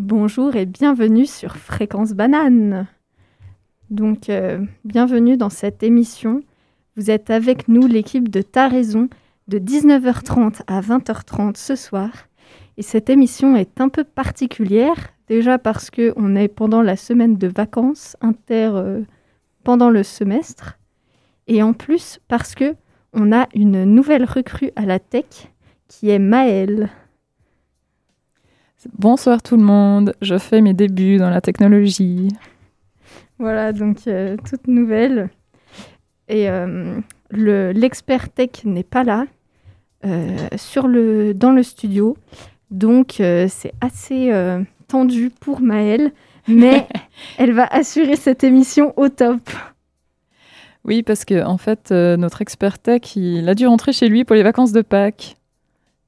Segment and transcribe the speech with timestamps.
[0.00, 2.86] Bonjour et bienvenue sur Fréquence Banane.
[3.90, 6.44] Donc, euh, bienvenue dans cette émission.
[6.94, 9.08] Vous êtes avec nous, l'équipe de Ta Raison,
[9.48, 12.10] de 19h30 à 20h30 ce soir.
[12.76, 17.48] Et cette émission est un peu particulière, déjà parce qu'on est pendant la semaine de
[17.48, 19.00] vacances inter euh,
[19.64, 20.78] pendant le semestre,
[21.48, 22.76] et en plus parce que
[23.14, 25.50] on a une nouvelle recrue à la tech
[25.88, 26.88] qui est Maëlle.
[28.96, 32.28] Bonsoir tout le monde, je fais mes débuts dans la technologie.
[33.40, 35.30] Voilà, donc euh, toute nouvelle.
[36.28, 37.00] Et euh,
[37.32, 39.26] l'expert tech n'est pas là
[40.06, 42.16] euh, sur le, dans le studio.
[42.70, 44.30] Donc c'est assez
[44.86, 46.12] tendu pour Maëlle,
[46.46, 46.86] mais
[47.38, 49.40] elle va assurer cette émission au top.
[50.84, 54.36] Oui, parce que en fait, notre expert tech, il a dû rentrer chez lui pour
[54.36, 55.36] les vacances de Pâques.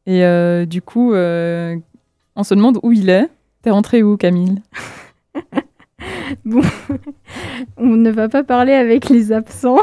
[0.06, 0.22] Et
[0.66, 1.14] du coup,
[2.40, 3.28] on se demande où il est.
[3.62, 4.62] T'es rentré où, Camille?
[6.44, 6.62] Bon,
[7.76, 9.80] on ne va pas parler avec les absents.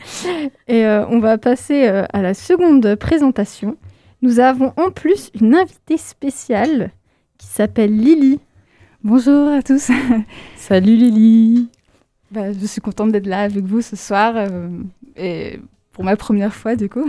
[0.68, 3.76] Et euh, on va passer euh, à la seconde présentation.
[4.20, 6.90] Nous avons en plus une invitée spéciale
[7.38, 8.40] qui s'appelle Lily.
[9.02, 9.90] Bonjour à tous.
[10.56, 11.68] Salut Lily.
[12.32, 14.68] Bah, je suis contente d'être là avec vous ce soir euh,
[15.16, 15.60] et
[15.92, 17.08] pour ma première fois du coup.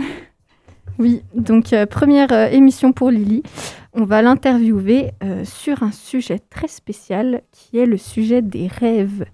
[0.98, 3.42] Oui, donc première émission pour Lily
[3.92, 9.24] on va l'interviewer euh, sur un sujet très spécial qui est le sujet des rêves.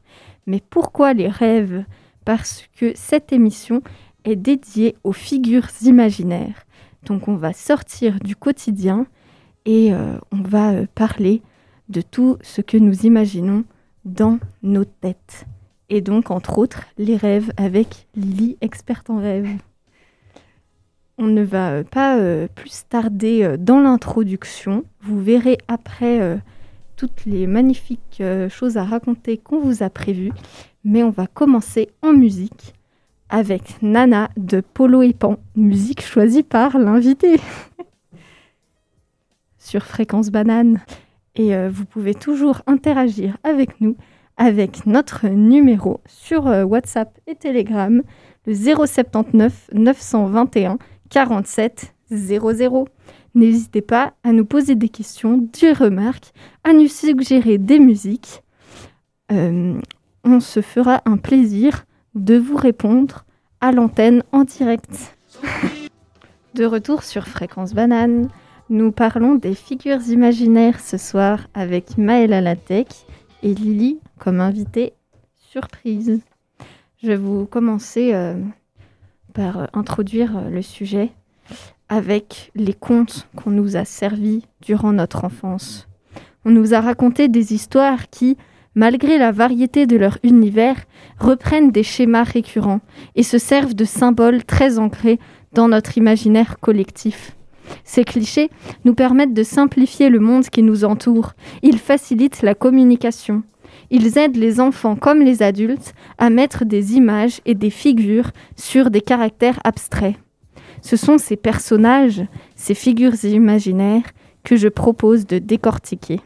[0.47, 1.85] Mais pourquoi les rêves?
[2.25, 3.83] Parce que cette émission
[4.25, 6.67] est dédiée aux figures imaginaires.
[7.05, 9.07] Donc on va sortir du quotidien
[9.67, 11.43] et euh, on va euh, parler
[11.89, 13.65] de tout ce que nous imaginons
[14.05, 15.47] dans nos têtes.
[15.91, 19.49] Et donc entre autres les rêves avec Lily, experte en rêves.
[21.17, 24.85] On ne va euh, pas euh, plus tarder euh, dans l'introduction.
[25.01, 26.41] Vous verrez après
[26.97, 30.33] toutes les magnifiques choses à raconter qu'on vous a prévues.
[30.85, 32.75] Mais on va commencer en musique
[33.29, 37.39] avec Nana de Polo et Pan, musique choisie par l'invité
[39.59, 40.81] sur Fréquence Banane.
[41.35, 43.97] Et vous pouvez toujours interagir avec nous
[44.37, 48.03] avec notre numéro sur WhatsApp et Telegram,
[48.47, 50.79] le 079 921
[51.15, 52.89] 47 00.
[53.37, 56.33] N'hésitez pas à nous poser des questions, des remarques,
[56.65, 58.43] à nous suggérer des musiques.
[59.31, 59.81] Euh,
[60.25, 61.85] on se fera un plaisir
[62.17, 63.25] de vous répondre
[63.61, 65.17] à l'antenne en direct.
[66.55, 68.29] de retour sur Fréquence Banane,
[68.69, 72.89] nous parlons des figures imaginaires ce soir avec Maëla Latec
[73.45, 74.95] et Lily comme invitée
[75.37, 76.21] surprise.
[77.01, 78.35] Je vais vous commencer euh,
[79.35, 81.11] par euh, introduire euh, le sujet
[81.91, 85.87] avec les contes qu'on nous a servis durant notre enfance.
[86.47, 88.39] On nous a raconté des histoires qui,
[88.75, 90.77] malgré la variété de leur univers,
[91.19, 92.81] reprennent des schémas récurrents
[93.15, 95.19] et se servent de symboles très ancrés
[95.53, 97.37] dans notre imaginaire collectif.
[97.85, 98.51] Ces clichés
[98.85, 101.33] nous permettent de simplifier le monde qui nous entoure.
[101.63, 103.43] Ils facilitent la communication.
[103.97, 108.91] Ils aident les enfants comme les adultes à mettre des images et des figures sur
[108.91, 110.17] des caractères abstraits.
[110.83, 112.25] Ce sont ces personnages,
[112.57, 114.03] ces figures imaginaires
[114.43, 116.21] que je propose de décortiquer.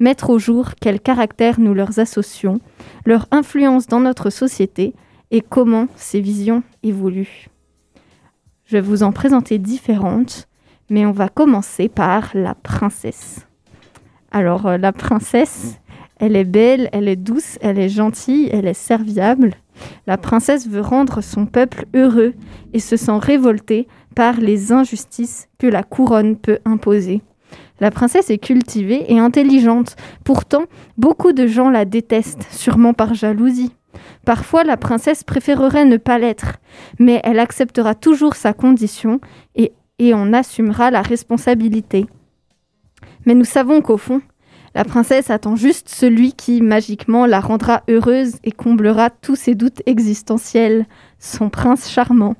[0.00, 2.58] Mettre au jour quels caractères nous leur associons,
[3.04, 4.94] leur influence dans notre société
[5.30, 7.48] et comment ces visions évoluent.
[8.64, 10.48] Je vais vous en présenter différentes,
[10.88, 13.46] mais on va commencer par la princesse.
[14.32, 15.78] Alors, euh, la princesse,
[16.18, 19.54] elle est belle, elle est douce, elle est gentille, elle est serviable.
[20.06, 22.34] La princesse veut rendre son peuple heureux
[22.72, 27.22] et se sent révoltée par les injustices que la couronne peut imposer.
[27.80, 29.96] La princesse est cultivée et intelligente.
[30.24, 30.64] Pourtant,
[30.96, 33.72] beaucoup de gens la détestent, sûrement par jalousie.
[34.24, 36.56] Parfois, la princesse préférerait ne pas l'être,
[36.98, 39.20] mais elle acceptera toujours sa condition
[39.56, 39.72] et,
[40.12, 42.06] en assumera la responsabilité.
[43.26, 44.20] Mais nous savons qu'au fond,
[44.74, 49.82] la princesse attend juste celui qui, magiquement, la rendra heureuse et comblera tous ses doutes
[49.86, 50.86] existentiels,
[51.18, 52.34] son prince charmant.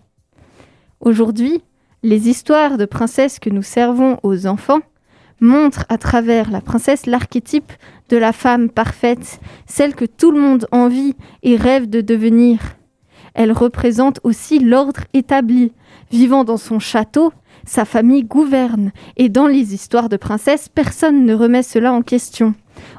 [1.00, 1.62] Aujourd'hui,
[2.02, 4.80] les histoires de princesses que nous servons aux enfants
[5.40, 7.72] montrent à travers la princesse l'archétype
[8.08, 12.58] de la femme parfaite, celle que tout le monde envie et rêve de devenir.
[13.34, 15.72] Elle représente aussi l'ordre établi.
[16.10, 17.32] Vivant dans son château,
[17.66, 22.54] sa famille gouverne, et dans les histoires de princesses, personne ne remet cela en question.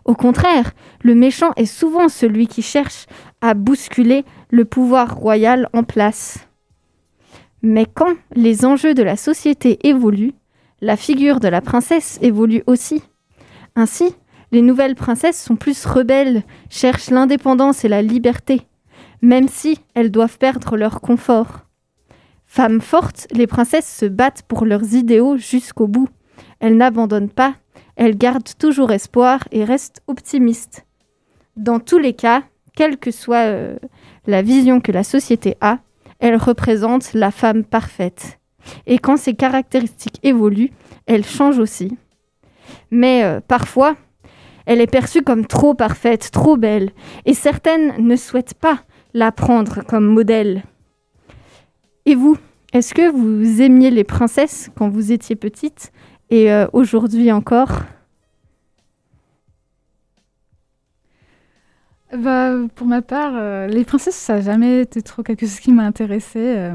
[0.05, 0.71] Au contraire,
[1.01, 3.05] le méchant est souvent celui qui cherche
[3.41, 6.47] à bousculer le pouvoir royal en place.
[7.61, 10.33] Mais quand les enjeux de la société évoluent,
[10.81, 13.01] la figure de la princesse évolue aussi.
[13.75, 14.15] Ainsi,
[14.51, 18.61] Les nouvelles princesses sont plus rebelles, cherchent l'indépendance et la liberté,
[19.21, 21.64] même si elles doivent perdre leur confort.
[22.55, 26.07] Femmes fortes, les princesses se battent pour leurs idéaux jusqu'au bout.
[26.61, 27.55] Elles n'abandonnent pas,
[27.97, 30.85] elles gardent toujours espoir et restent optimistes.
[31.57, 32.43] Dans tous les cas,
[32.73, 33.75] quelle que soit euh,
[34.25, 35.79] la vision que la société a,
[36.19, 38.39] elle représente la femme parfaite.
[38.87, 40.71] Et quand ces caractéristiques évoluent,
[41.07, 41.97] elle change aussi.
[42.89, 43.97] Mais euh, parfois,
[44.65, 46.91] elle est perçue comme trop parfaite, trop belle,
[47.25, 48.79] et certaines ne souhaitent pas
[49.13, 50.63] la prendre comme modèle.
[52.07, 52.37] Et vous,
[52.71, 55.91] est-ce que vous aimiez les princesses quand vous étiez petite
[56.29, 57.81] et euh, aujourd'hui encore?
[62.15, 65.71] Bah, Pour ma part, euh, les princesses, ça n'a jamais été trop quelque chose qui
[65.71, 66.71] m'a intéressée.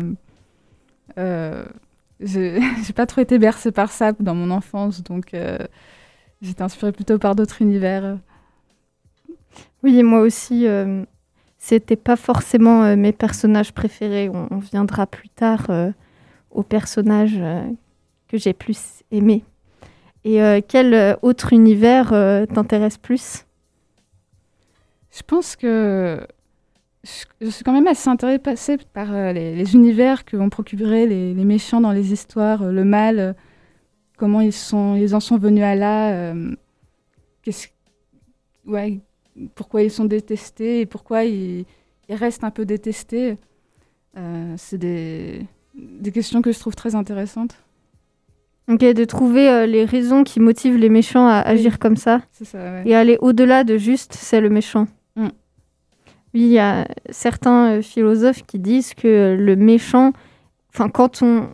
[1.16, 1.64] Euh,
[2.20, 5.34] j'ai pas trop été bercée par ça dans mon enfance, donc
[6.42, 8.18] j'étais inspirée plutôt par d'autres univers.
[9.84, 10.66] Oui, moi aussi,
[11.60, 14.28] c'était pas forcément mes personnages préférés.
[14.28, 15.68] On, viendra plus tard
[16.50, 17.40] aux personnages
[18.28, 19.44] que j'ai plus aimé.
[20.24, 23.46] Et euh, quel euh, autre univers euh, t'intéresse plus?
[25.10, 26.26] Je pense que
[27.02, 31.90] je, suis quand même assez intéressée par les, univers que vont procurer les, méchants dans
[31.90, 33.34] les histoires, le mal,
[34.18, 36.32] comment ils, sont, ils en sont venus à là,
[38.66, 39.00] ouais,
[39.54, 41.64] pourquoi ils sont détestés et pourquoi ils,
[42.08, 43.36] ils restent un peu détestés.
[44.56, 47.56] C'est des, des questions que je trouve très intéressantes.
[48.70, 52.20] Ok, de trouver euh, les raisons qui motivent les méchants à agir comme ça.
[52.84, 54.86] Et aller au-delà de juste c'est le méchant.
[55.16, 55.28] Mm.
[56.34, 60.12] Oui, il y a certains euh, philosophes qui disent que le méchant,
[60.72, 61.48] enfin, quand on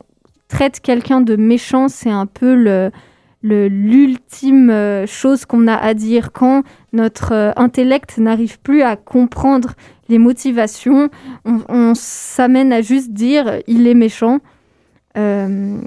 [0.48, 2.90] traite quelqu'un de méchant, c'est un peu le
[3.48, 6.62] l'ultime euh, chose qu'on a à dire quand
[6.92, 9.74] notre intellect n'arrive plus à comprendre
[10.08, 11.10] les motivations,
[11.44, 14.40] on s'amène à juste dire il est méchant
[15.16, 15.80] euh,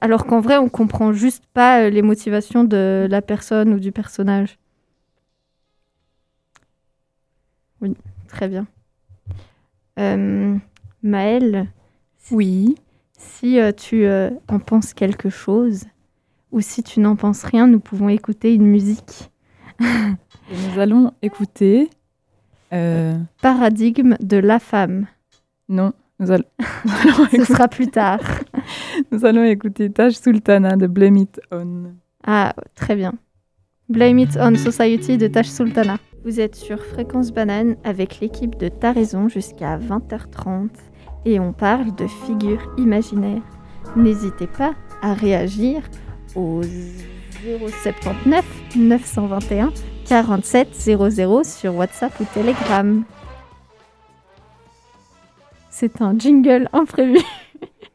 [0.00, 3.92] alors qu'en vrai, on comprend juste pas euh, les motivations de la personne ou du
[3.92, 4.58] personnage.
[7.80, 7.94] Oui,
[8.28, 8.66] très bien.
[9.98, 10.56] Euh,
[11.02, 11.68] Maëlle
[12.30, 12.74] Oui.
[13.18, 15.84] Si tu en penses quelque chose,
[16.52, 19.30] ou si tu n'en penses rien, nous pouvons écouter une musique.
[19.80, 21.90] nous allons écouter.
[23.40, 25.06] Paradigme de la femme.
[25.68, 25.92] Non.
[26.18, 26.44] Nous allons...
[27.30, 28.20] Ce sera plus tard.
[29.12, 31.94] Nous allons écouter Taj Sultana de Blame It On.
[32.26, 33.14] Ah, très bien.
[33.88, 35.98] Blame It On Society de Taj Sultana.
[36.24, 40.70] Vous êtes sur Fréquence Banane avec l'équipe de Ta Raison jusqu'à 20h30
[41.24, 43.42] et on parle de figures imaginaires.
[43.94, 45.82] N'hésitez pas à réagir
[46.36, 46.62] au
[47.82, 48.44] 079
[48.76, 49.72] 921
[50.06, 53.04] 47 00 sur WhatsApp ou Telegram.
[55.70, 57.18] C'est un jingle imprévu.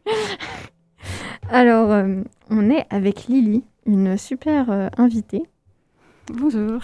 [1.50, 5.44] Alors, euh, on est avec Lily, une super euh, invitée.
[6.34, 6.80] Bonjour.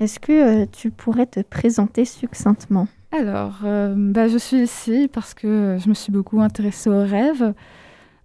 [0.00, 2.88] Est-ce que euh, tu pourrais te présenter succinctement?
[3.12, 7.54] Alors, bah, je suis ici parce que je me suis beaucoup intéressée aux rêves.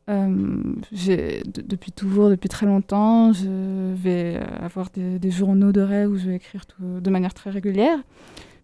[0.08, 6.36] Depuis toujours, depuis très longtemps, je vais avoir des, journaux de rêves où je vais
[6.36, 7.98] écrire de manière très régulière.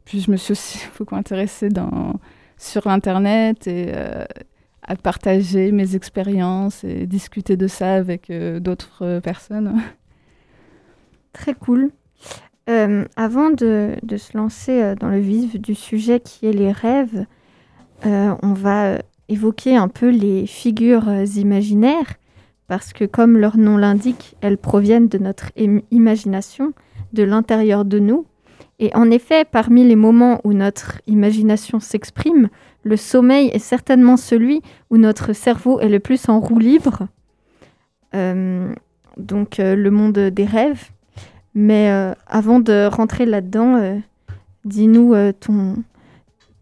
[0.05, 1.69] Puis je me suis aussi beaucoup intéressée
[2.57, 4.25] sur Internet et euh,
[4.83, 9.81] à partager mes expériences et discuter de ça avec euh, d'autres euh, personnes.
[11.33, 11.91] Très cool.
[12.67, 17.25] avant de, se lancer dans le vif du sujet qui est les rêves,
[18.03, 18.99] on va
[19.31, 22.15] évoquer un peu les figures imaginaires
[22.71, 25.51] parce que comme leur nom l'indique, elles proviennent de notre
[25.91, 26.71] imagination,
[27.11, 28.25] de l'intérieur de nous.
[28.79, 32.47] Et en effet, parmi les moments où notre imagination s'exprime,
[32.83, 37.07] le sommeil est certainement celui où notre cerveau est le plus en roue libre.
[38.15, 38.73] Euh,
[39.17, 40.91] donc euh, le monde des rêves.
[41.53, 44.01] Mais euh, avant de rentrer là-dedans,
[44.63, 45.75] dis-nous ton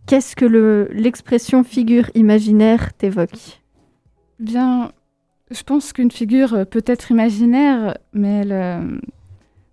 [0.10, 3.62] qu'est-ce que l'expression figure imaginaire t'évoque?
[4.40, 4.92] Bien,
[5.52, 9.00] je pense qu'une figure peut être imaginaire, mais elle,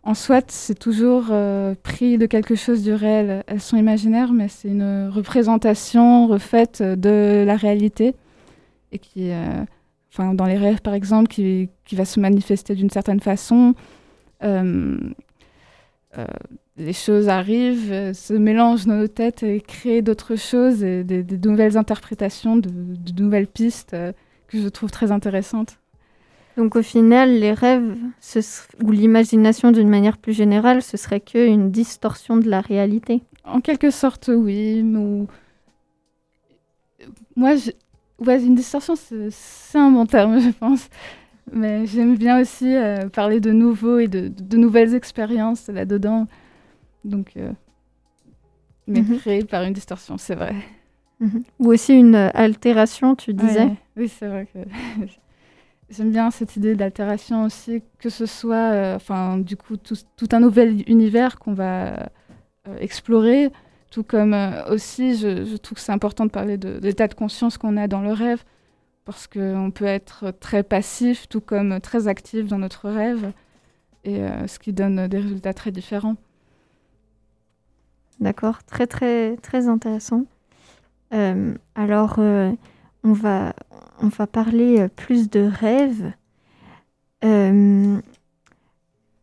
[0.07, 3.43] en soit, c'est toujours euh, pris de quelque chose du réel.
[3.49, 8.15] Elles sont imaginaires, mais c'est une représentation refaite de la réalité.
[8.93, 9.65] Et qui, euh,
[10.35, 13.75] dans les rêves, par exemple, qui, va se manifester d'une certaine façon.
[14.45, 14.97] Euh,
[16.79, 21.77] les choses arrivent, se mélangent dans nos têtes et créent d'autres choses et des, nouvelles
[21.77, 23.97] interprétations, de, de nouvelles pistes
[24.49, 25.79] que je trouve très intéressantes.
[26.57, 27.97] Donc au final, les rêves
[28.83, 33.23] ou l'imagination d'une manière plus générale, ce serait qu'une distorsion de la réalité.
[33.45, 34.83] En quelque sorte, oui.
[34.83, 35.27] Ou...
[37.37, 37.71] Moi, je...
[38.25, 40.89] ouais, une distorsion, c'est un bon terme, je pense.
[41.53, 46.27] Mais j'aime bien aussi euh, parler de nouveaux et de, de nouvelles expériences là-dedans.
[47.07, 47.53] Donc, euh,
[48.87, 49.19] mais mhm.
[49.19, 50.55] créé par une distorsion, c'est vrai.
[51.21, 51.43] Mhm.
[51.61, 53.71] Ou aussi une altération, tu disais.
[53.97, 54.59] oui, c'est vrai que
[55.91, 60.29] j'aime bien cette idée d'altération aussi, que ce soit, euh, enfin, du coup, tout, tout,
[60.33, 62.11] un nouvel univers qu'on va
[62.81, 63.51] explorer.
[63.91, 64.37] Tout comme
[64.69, 67.77] aussi, je, je, trouve que c'est important de parler de, de l'état de conscience qu'on
[67.77, 68.43] a dans le rêve
[69.07, 73.33] parce qu'on peut être très passif, tout comme très actif dans notre rêve,
[74.05, 76.17] et euh, ce qui donne des résultats très différents.
[78.21, 80.25] D'accord, très très très intéressant.
[81.15, 82.53] Euh, alors, euh,
[83.05, 83.55] on, va,
[84.01, 86.13] on va parler plus de rêves.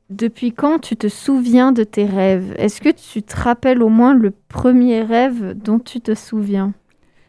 [0.09, 2.53] depuis quand tu te souviens de tes rêves?
[2.57, 6.73] Est-ce que tu te rappelles au moins le premier rêve dont tu te souviens?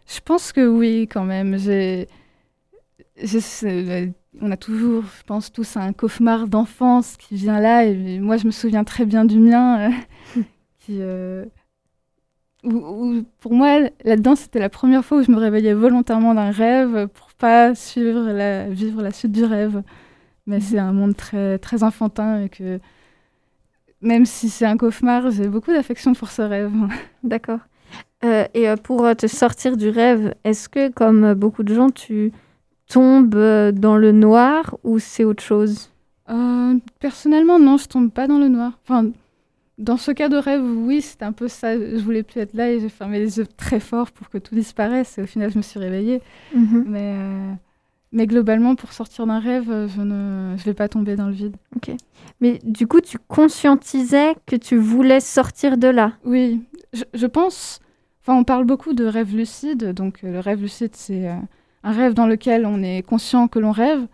[0.06, 1.56] Je pense que oui, quand même.
[1.58, 2.08] J'ai
[4.40, 7.84] on a toujours, je pense, tous un cauchemar d'enfance qui vient là.
[7.84, 9.90] Et moi, je me souviens très bien du mien.
[10.90, 11.44] Euh,
[12.64, 17.08] euh, pour moi, là-dedans, c'était la première fois où je me réveillais volontairement d'un rêve
[17.08, 19.82] pour pas suivre la, vivre la suite du rêve.
[20.46, 22.78] Mais c'est un monde très, très enfantin et que
[24.00, 26.72] même si c'est un cauchemar, j'ai beaucoup d'affection pour ce rêve.
[27.22, 27.60] D'accord.
[28.24, 32.32] Euh, et pour te sortir du rêve, est-ce que, comme beaucoup de gens, tu
[32.88, 35.90] tombe euh, dans le noir ou c'est autre chose?
[36.30, 38.78] Euh, Personnellement, non, je tombe pas dans le noir.
[38.84, 39.10] Enfin,
[39.78, 41.76] dans ce cas de rêve, oui, c'était un peu ça.
[41.76, 44.54] Je voulais plus être là et j'ai fermé les yeux très fort pour que tout
[44.54, 45.18] disparaisse.
[45.18, 46.22] Et au final, je me suis réveillée.
[46.54, 46.84] Mhm.
[46.86, 47.52] Mais, euh,
[48.12, 51.56] mais globalement, pour sortir d'un rêve, je ne je vais pas tomber dans le vide.
[51.76, 51.90] Ok.
[52.40, 56.12] Mais du coup, tu conscientisais que tu voulais sortir de là?
[56.24, 56.62] Oui,
[56.92, 57.80] je, je pense.
[58.22, 59.92] Enfin, on parle beaucoup de rêve lucide.
[59.92, 61.26] Donc, le rêve lucide, c'est
[61.82, 64.06] un rêve dans lequel on est conscient que l'on rêve.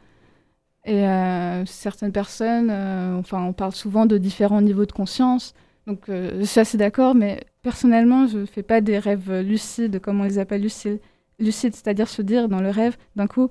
[0.87, 5.55] Et euh, certaines personnes, euh, enfin, on parle souvent de différents niveaux de conscience.
[5.87, 10.01] Donc, euh, je suis assez d'accord, mais personnellement, je ne fais pas des rêves lucides,
[10.01, 11.01] comme on les appelle lucides,
[11.39, 13.51] c'est-à-dire se dire dans le rêve, d'un coup,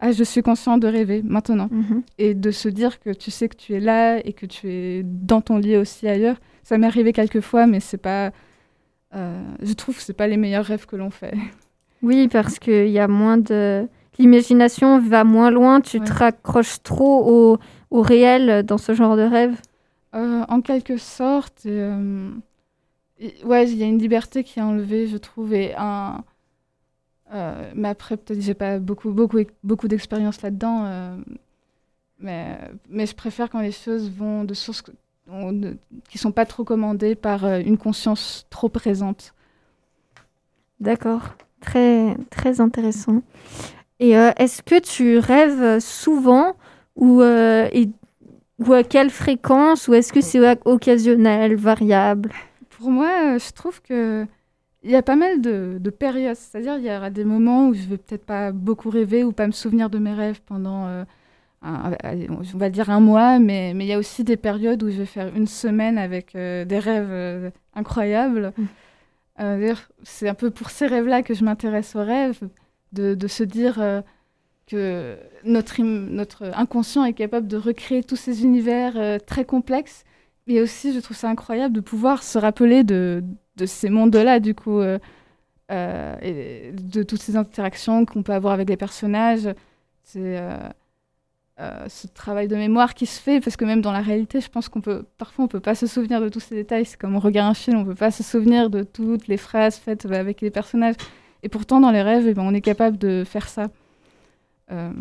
[0.00, 1.68] ah, je suis conscient de rêver maintenant.
[1.70, 2.02] Mhm.
[2.18, 5.02] Et de se dire que tu sais que tu es là et que tu es
[5.04, 6.40] dans ton lit aussi ailleurs.
[6.64, 8.32] Ça m'est arrivé quelques fois, mais c'est pas.
[9.12, 11.34] je trouve que c'est pas les meilleurs rêves que l'on fait.
[12.02, 13.86] Oui, parce qu'il y a moins de...
[14.18, 17.58] L'imagination va moins loin, tu te raccroches trop au,
[17.90, 19.56] au, réel dans ce genre de rêve?
[20.14, 21.62] Euh, En quelque sorte.
[21.66, 22.30] Euh,
[23.44, 26.24] ouais, il y a une liberté qui est enlevée, je trouve, et un...
[27.32, 31.16] Euh, mais après, peut-être j'ai pas beaucoup, beaucoup, beaucoup d'expérience là-dedans.
[32.18, 32.58] Mais,
[32.90, 34.84] mais je préfère quand les choses vont de sources
[36.10, 39.34] qui sont pas trop commandées par une conscience trop présente.
[40.78, 41.34] D'accord.
[41.60, 43.22] Très, très intéressant.
[44.02, 46.56] Et euh, est-ce que tu rêves souvent
[46.96, 47.88] ou, euh, et,
[48.58, 52.32] ou à quelle fréquence ou est-ce que c'est occasionnel, variable?
[52.70, 54.26] Pour moi, euh, je trouve que
[54.82, 56.34] il y a pas mal de, de périodes.
[56.34, 59.46] C'est-à-dire, il y aura des moments où je vais peut-être pas beaucoup rêver ou pas
[59.46, 60.88] me souvenir de mes rêves pendant,
[61.62, 64.96] on va dire un mois, mais, mais il y a aussi des périodes où je
[64.96, 68.52] vais faire une semaine avec des rêves incroyables.
[68.58, 68.64] Mmh.
[69.40, 72.40] Euh, c'est un peu pour ces rêves-là que je m'intéresse aux rêves,
[72.92, 74.02] de, se dire euh,
[74.66, 80.04] que notre, notre inconscient est capable de recréer tous ces univers euh, très complexes.
[80.46, 83.22] Et aussi, je trouve ça incroyable de pouvoir se rappeler de,
[83.56, 88.76] de ces mondes-là, du coup, et de toutes ces interactions qu'on peut avoir avec les
[88.76, 89.48] personnages.
[90.02, 90.40] C'est
[91.60, 94.48] euh, ce travail de mémoire qui se fait, parce que même dans la réalité, je
[94.48, 96.86] pense qu'on peut, parfois on peut pas se souvenir de tous ces détails.
[96.86, 99.76] C'est comme on regarde un film, on peut pas se souvenir de toutes les phrases
[99.76, 100.96] faites avec les personnages.
[101.42, 103.68] Et pourtant, dans les rêves, eh ben, on est capable de faire ça.
[104.70, 104.92] Euh,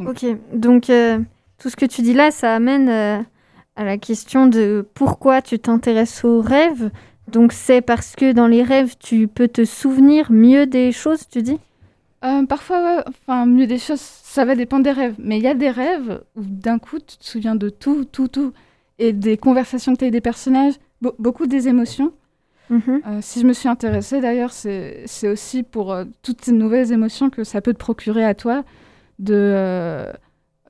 [0.00, 1.18] ok, donc euh,
[1.58, 6.24] tout ce que tu dis là, ça amène à la question de pourquoi tu t'intéresses
[6.24, 6.90] aux rêves.
[7.28, 11.42] Donc c'est parce que dans les rêves, tu peux te souvenir mieux des choses, tu
[11.42, 11.58] dis?
[12.24, 15.14] Euh, parfois, enfin, mieux des choses, ça va dépendre des rêves.
[15.18, 18.28] Mais il y a des rêves où d'un coup, tu te souviens de tout, tout,
[18.28, 18.52] tout.
[18.98, 22.12] Et des conversations que tu as des personnages, beaucoup des émotions.
[22.70, 23.02] Mhm.
[23.06, 27.30] Euh, si je me suis intéressée, d'ailleurs, c'est aussi pour euh, toutes ces nouvelles émotions
[27.30, 28.64] que ça peut te procurer à toi.
[29.18, 30.06] De,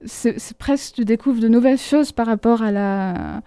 [0.05, 3.43] c'est presque, tu découvres de nouvelles choses par rapport à la,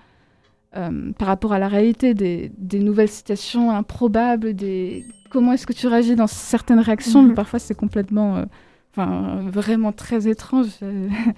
[0.71, 5.87] par rapport à la réalité, des, des nouvelles situations improbables, des comment est-ce que tu
[5.87, 7.35] réagis dans certaines réactions, mais mhm.
[7.35, 8.45] parfois c'est complètement euh,
[8.91, 10.67] enfin, vraiment très étrange.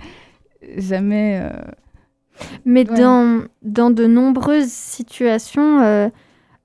[0.78, 1.50] Jamais.
[2.66, 6.10] Mais dans, dans de nombreuses situations,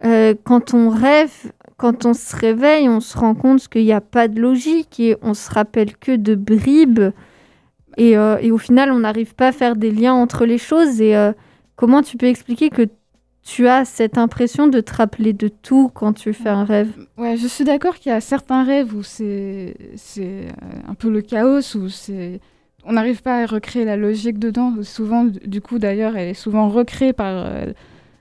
[0.02, 4.28] quand on rêve, quand on se réveille, on se rend compte qu'il n'y a pas
[4.28, 7.10] de logique et on se rappelle que de bribes.
[7.96, 11.00] Et, et au final, on n'arrive pas à faire des liens entre les choses.
[11.00, 11.16] Et
[11.76, 12.88] comment tu peux expliquer que
[13.48, 16.90] tu as cette impression de te rappeler de tout quand tu fais un rêve?
[17.16, 19.74] Ouais, je suis d'accord qu'il y a certains rêves où c'est
[20.18, 20.48] euh,
[20.86, 22.40] un peu le chaos où c'est
[22.84, 24.74] on n'arrive pas à recréer la logique dedans.
[24.82, 27.72] Souvent, du coup, d'ailleurs, elle est souvent recréée par euh,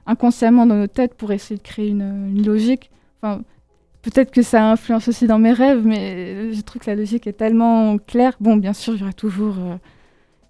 [0.07, 2.89] inconsciemment dans nos têtes pour essayer de créer une, une logique.
[3.21, 3.41] Enfin,
[4.01, 7.33] peut-être que ça influence aussi dans mes rêves, mais je trouve que la logique est
[7.33, 8.35] tellement claire.
[8.39, 9.75] Bon, bien sûr, il y aura toujours, euh,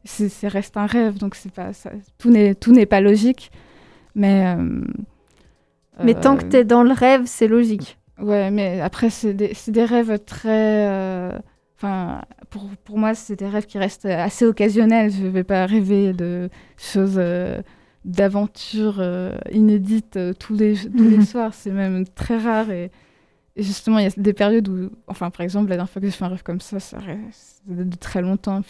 [0.05, 3.51] c'est reste un rêve, donc c'est pas ça, tout n'est tout n'est pas logique.
[4.15, 4.81] Mais, euh,
[6.03, 7.99] mais tant que euh, tu es dans le rêve, c'est logique.
[8.19, 10.87] Ouais, mais après, c'est des, des, rêves très.
[10.89, 11.31] Euh,
[11.77, 15.11] enfin, pour, pour moi, c'est des rêves qui restent assez occasionnels.
[15.11, 17.21] Je ne vais pas rêver de choses,
[18.05, 19.03] d'aventures
[19.51, 21.53] inédites tous, les, tous les soirs.
[21.53, 22.71] C'est même très rare.
[22.71, 22.91] Et,
[23.57, 26.15] justement, il y a des périodes où, enfin, par exemple, la dernière fois que je
[26.15, 28.61] fais un rêve comme ça, ça reste de très longtemps.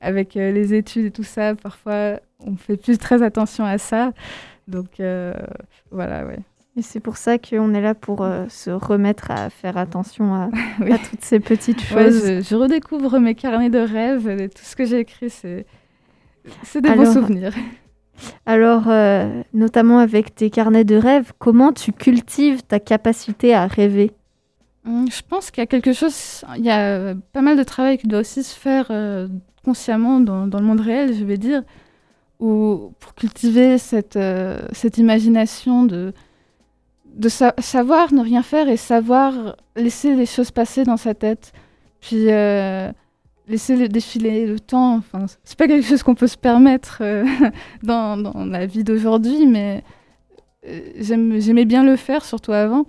[0.00, 4.12] avec les études et tout ça, parfois, on fait plus très attention à ça.
[4.70, 5.34] Donc euh,
[5.90, 6.38] voilà, ouais.
[6.76, 10.48] Et c'est pour ça qu'on est là pour euh, se remettre à faire attention à,
[11.10, 12.22] toutes ces petites choses.
[12.24, 15.66] je, redécouvre mes carnets de rêves et tout ce que j'ai écrit, c'est,
[16.80, 17.52] des bons souvenirs.
[18.46, 24.12] Alors, euh, notamment avec tes carnets de rêves, comment tu cultives ta capacité à rêver?
[24.86, 27.98] Hum, Je pense qu'il y a quelque chose, il y a pas mal de travail
[27.98, 28.90] qui doit aussi se faire
[29.64, 31.62] consciemment dans, le monde réel, je vais dire
[32.40, 36.14] ou pour cultiver cette, euh, imagination de
[37.28, 41.52] savoir ne rien faire et savoir laisser les choses passer dans sa tête.
[42.00, 42.28] Puis
[43.50, 44.96] euh, laisser défiler le temps.
[44.96, 47.24] Enfin, c'est pas quelque chose qu'on peut se permettre euh,
[47.82, 49.82] dans, dans, la vie d'aujourd'hui, mais
[50.98, 52.86] j'aimais bien le faire, surtout avant.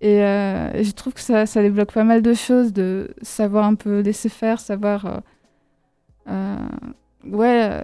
[0.00, 4.00] Et je trouve que ça, ça, débloque pas mal de choses, de savoir un peu
[4.00, 5.22] laisser faire, savoir.
[7.24, 7.82] ouais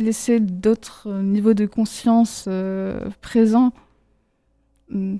[0.00, 3.72] laisser d'autres euh, niveaux de conscience euh, présents.
[4.88, 5.16] Mm.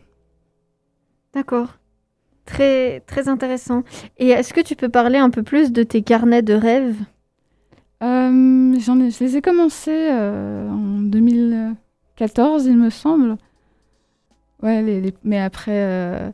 [1.32, 1.78] D'accord.
[2.50, 3.82] Très, très intéressant.
[4.18, 6.96] Et est-ce que tu peux parler un peu plus de tes carnets de rêves
[8.02, 13.36] euh, ai, Je les ai commencés en 2014, il me semble.
[14.62, 16.32] Ouais, mais après,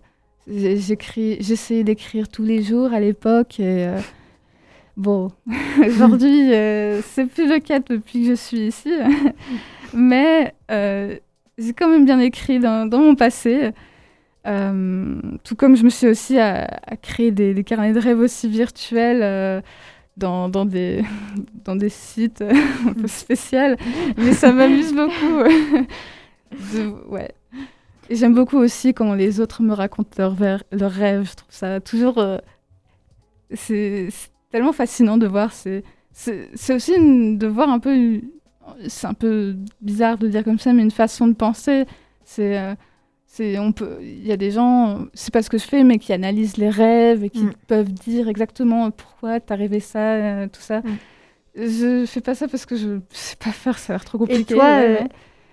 [0.48, 3.88] j'écris, j'essayais d'écrire tous les jours à l'époque et
[4.96, 5.30] Bon,
[5.86, 8.90] aujourd'hui, euh, c'est plus le cas depuis que je suis ici,
[9.94, 11.16] mais euh,
[11.58, 13.72] j'ai quand même bien écrit dans, mon passé.
[14.46, 16.68] Euh, tout comme je me suis aussi à,
[17.02, 19.62] créer des, carnets de rêves aussi virtuels
[20.16, 21.02] dans, dans, des,
[21.64, 23.76] dans des sites un spéciaux,
[24.16, 25.42] mais ça m'amuse beaucoup.
[27.10, 27.32] ouais.
[28.08, 30.36] Et j'aime beaucoup aussi quand les autres me racontent leurs
[30.70, 31.30] leur rêves.
[31.30, 32.22] Je trouve ça toujours.
[33.52, 34.08] c'est
[34.52, 35.52] tellement fascinant de voir.
[35.52, 35.82] C'est
[36.70, 36.92] aussi
[37.36, 38.20] de voir un peu.
[38.88, 41.84] C'est un peu bizarre de dire comme ça, mais une façon de penser.
[42.24, 42.76] C'est.
[43.40, 45.84] Euh, c'est on peut il y a des gens c'est pas ce que je fais
[45.84, 47.52] mais qui analysent les rêves et qui mm.
[47.66, 50.98] peuvent dire exactement pourquoi t'as rêvé ça euh, tout ça mm.
[51.56, 54.40] je fais pas ça parce que je sais pas faire ça a l'air trop compliqué
[54.40, 54.98] et toi euh,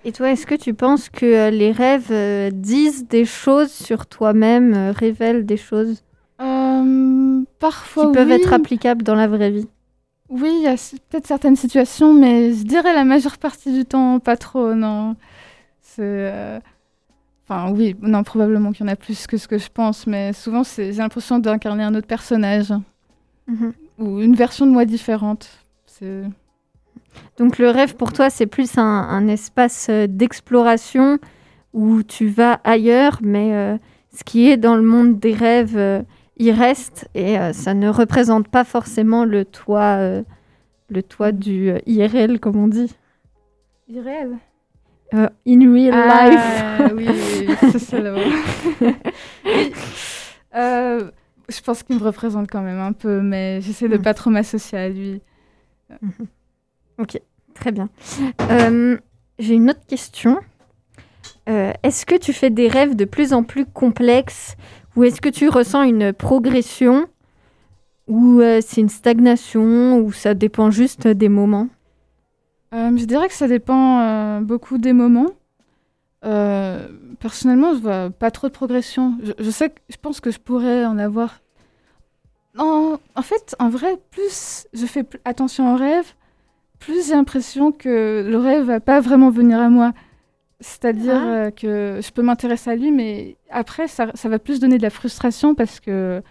[0.04, 2.12] et toi est-ce que tu penses que les rêves
[2.52, 6.02] disent des choses sur toi-même révèlent des choses?
[7.58, 9.66] Parfois, qui peuvent être applicables dans la vraie vie?
[10.28, 10.74] Oui, il y a
[11.08, 15.16] peut-être certaines situations, mais je dirais la majeure partie du temps, pas trop, non.
[15.80, 16.60] C'est.
[17.50, 20.06] Euh, enfin, oui, non, probablement qu'il y en a plus que ce que je pense,
[20.06, 22.72] mais souvent, j'ai l'impression d'incarner un autre personnage.
[23.46, 23.72] Mhm.
[23.98, 25.48] Ou une version de moi différente.
[27.38, 31.18] Donc, le rêve pour toi, c'est plus un, espace euh, d'exploration
[31.72, 33.76] où tu vas ailleurs, mais euh,
[34.12, 36.04] ce qui est dans le monde des rêves
[36.36, 40.22] il reste et euh, ça ne représente pas forcément le toit, euh,
[40.88, 42.94] le toit du euh, IRL, comme on dit.
[45.14, 46.92] IRL In real ah, life.
[46.96, 47.06] oui,
[47.72, 47.98] c'est ça
[51.48, 54.02] je pense qu'il me représente quand même un peu, mais j'essaie de ne mm.
[54.02, 55.20] pas trop m'associer à lui.
[56.00, 56.12] Mhm.
[56.96, 57.20] Ok,
[57.54, 57.88] très bien.
[59.40, 60.38] J'ai une autre question.
[61.46, 64.56] Est-ce que tu fais des rêves de plus en plus complexes
[64.96, 67.08] ou est-ce que tu ressens une progression
[68.06, 71.66] ou euh, c'est une stagnation ou ça dépend juste des moments?
[71.66, 71.83] euh,
[72.74, 75.30] Je dirais que ça dépend euh, beaucoup des moments.
[77.20, 79.14] personnellement, je vois pas trop de progression.
[79.38, 81.40] Je, sais que je pense que je pourrais en avoir
[82.58, 86.14] en fait, en vrai, plus je fais attention aux rêves,
[86.78, 89.92] plus j'ai l'impression que le rêve va pas vraiment venir à moi.
[90.60, 91.34] C'est-à-dire Ah.
[91.34, 94.82] euh, que je peux m'intéresser à lui, mais après, ça, ça va plus donner de
[94.82, 96.22] la frustration parce que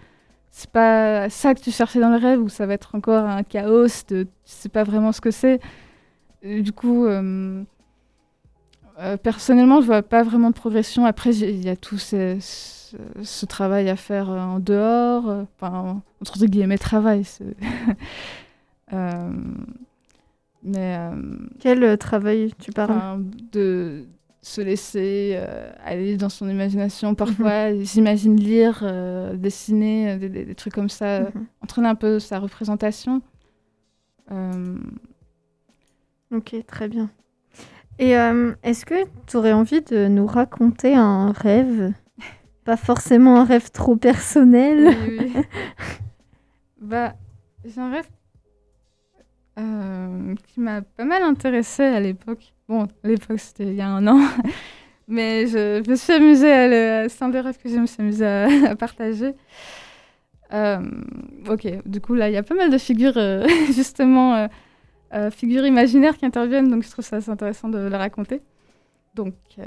[0.50, 3.42] c'est pas ça que tu cherchais dans le rêve ou ça va être encore un
[3.42, 5.60] chaos, de, tu sais pas vraiment ce que c'est.
[6.44, 7.64] Et Du coup, euh,
[9.00, 11.04] euh, personnellement, je vois pas vraiment de progression.
[11.04, 15.42] Après, il y a tout ces- ce, ce travail à faire euh, en dehors, euh,
[15.60, 17.24] enfin, entre guillemets, travail.
[18.92, 19.30] Euh,
[20.62, 23.22] mais euh, Quel euh, travail tu parles?
[23.52, 24.04] de
[24.42, 27.14] se laisser euh, aller dans son imagination.
[27.14, 31.46] Parfois, j'imagine lire, euh, dessiner, euh, des, des- des trucs comme ça, euh, Mhm.
[31.62, 33.22] entraîner un peu sa représentation.
[34.30, 34.76] Euh,
[36.32, 37.10] Ok, très bien.
[37.98, 38.94] Et euh, est-ce que
[39.26, 41.92] tu aurais envie de nous raconter un rêve?
[42.64, 44.96] Pas forcément un rêve trop personnel.
[45.06, 45.42] oui, oui.
[46.80, 47.14] bah,
[47.64, 48.08] j'ai un rêve
[49.58, 52.52] euh, qui m'a pas mal intéressée à l'époque.
[52.68, 54.20] Bon, à l'époque, c'était il y a un an.
[55.08, 57.08] Mais je, je me suis amusée à le...
[57.08, 59.34] C'est un des rêves que je me suis amusée à, à partager.
[60.52, 60.80] Euh,
[61.48, 63.18] ok, du coup, là, il y a pas mal de figures,
[63.72, 64.48] justement,
[65.14, 68.40] euh, euh, figures imaginaires qui interviennent, donc je trouve ça assez intéressant de le raconter.
[69.14, 69.66] Donc, euh,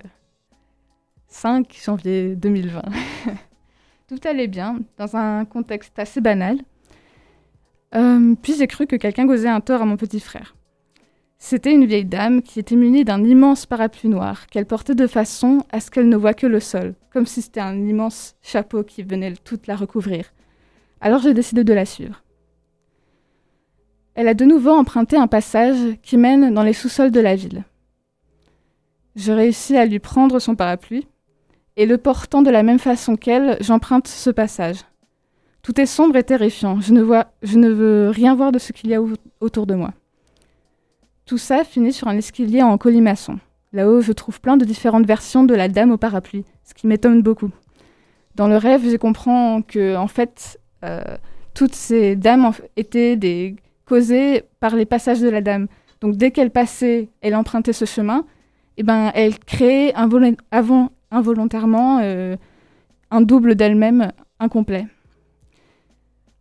[1.28, 2.82] 5 janvier 2020.
[4.08, 6.58] Tout allait bien, dans un contexte assez banal.
[7.96, 10.56] Euh, puis j'ai cru que quelqu'un causait un tort à mon petit frère.
[11.40, 15.64] C'était une vieille dame qui était munie d'un immense parapluie noir qu'elle portait de façon
[15.72, 19.04] à ce qu'elle ne voie que le sol, comme si c'était un immense chapeau qui
[19.04, 20.34] venait toute la recouvrir.
[21.00, 22.24] Alors j'ai décidé de la suivre.
[24.17, 27.63] Elle a de nouveau emprunté un passage qui mène dans les sous-sols de la ville.
[29.15, 31.08] Je réussis à lui prendre son parapluie,
[31.75, 34.77] et le portant de la même façon qu'elle, j'emprunte ce passage.
[35.62, 36.82] Tout est sombre et terrifiant.
[36.82, 39.67] Je ne, vois, je ne veux rien voir de ce qu'il y a au- autour
[39.67, 39.93] de moi.
[41.27, 43.38] Tout ça finit sur un escalier en colimaçon.
[43.71, 47.21] Là-haut, je trouve plein de différentes versions de la dame au parapluie, ce qui m'étonne
[47.21, 47.51] beaucoup.
[48.34, 51.03] Dans le rêve, je comprends que, en fait, euh,
[51.53, 53.56] toutes ces dames étaient des
[53.88, 55.67] causées par les passages de la dame.
[56.02, 58.26] Donc, dès qu'elle passait, elle empruntait ce chemin,
[58.78, 62.36] et ben, elle créait invol- avant- involontairement euh,
[63.10, 64.86] un double d'elle-même incomplet.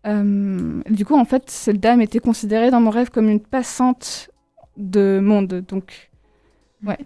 [0.07, 4.29] Euh, du coup, en fait, cette dame était considérée dans mon rêve comme une passante
[4.77, 5.65] de monde.
[5.67, 6.11] Donc,
[6.85, 6.99] ouais.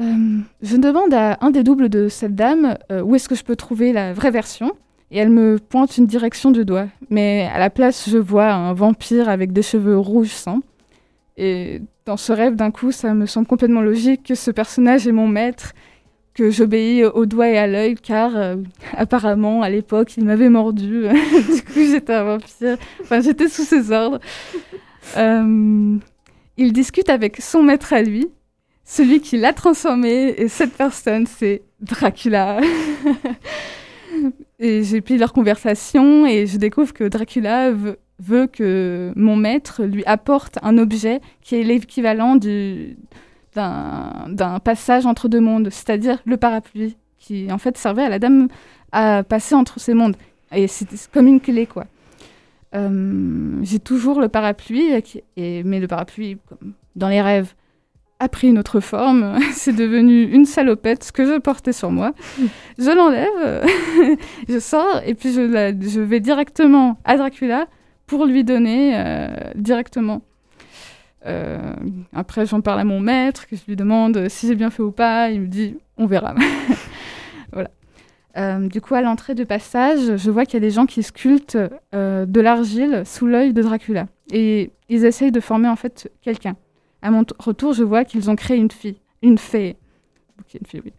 [0.00, 3.56] Euh, je demande à un des doubles de cette dame où est-ce que je peux
[3.56, 4.72] trouver la vraie version?
[5.10, 6.86] Et elle me pointe une direction du doigt.
[7.10, 10.60] Mais à la place, je vois un vampire avec des cheveux rouges sang.
[11.36, 15.12] Et dans ce rêve, d'un coup, ça me semble complètement logique que ce personnage est
[15.12, 15.72] mon maître,
[16.34, 18.56] que j'obéis au doigt et à l'œil, car euh,
[18.96, 21.04] apparemment, à l'époque, il m'avait mordu.
[21.08, 22.76] du coup, j'étais un vampire.
[23.00, 24.20] Enfin, j'étais sous ses ordres.
[25.16, 25.96] Euh,
[26.56, 28.26] il discute avec son maître à lui,
[28.84, 32.60] celui qui l'a transformé, et cette personne, c'est Dracula.
[34.58, 40.04] et j'ai pris leur conversation, et je découvre que Dracula veut, que mon maître lui
[40.04, 42.96] apporte un objet qui est l'équivalent du
[43.54, 48.48] d'un passage entre deux mondes, c'est-à-dire le parapluie, qui en fait servait à la dame
[48.92, 50.16] à passer entre ces mondes.
[50.52, 51.86] Et c'était comme une clé, quoi.
[52.74, 54.90] Euh, J'ai toujours le parapluie,
[55.36, 56.38] et mais le parapluie,
[56.94, 57.54] dans les rêves,
[58.20, 59.38] a pris une autre forme.
[59.52, 62.12] C'est devenu une salopette que je portais sur moi.
[62.78, 63.66] Je l'enlève,
[64.48, 67.66] je sors, et puis je, la- je vais directement à Dracula
[68.06, 70.22] pour lui donner euh, directement.
[71.26, 71.58] Euh,
[72.14, 74.92] après, j'en parle à mon maître, que je lui demande si j'ai bien fait ou
[74.92, 75.30] pas.
[75.30, 76.34] Il me dit, on verra.
[77.52, 77.70] voilà.
[78.36, 81.02] Euh, du coup, à l'entrée du passage, je vois qu'il y a des gens qui
[81.02, 81.58] sculptent
[81.92, 84.06] de l'argile sous l'œil de Dracula.
[84.32, 86.54] Et ils essayent de former en fait quelqu'un.
[87.02, 89.76] À mon retour, je vois qu'ils ont créé une fille, une fée.
[90.40, 90.92] Ok, une fille, oui.